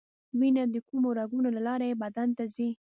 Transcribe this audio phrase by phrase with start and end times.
[0.39, 2.69] وینه د کومو رګونو له لارې بدن ته ځي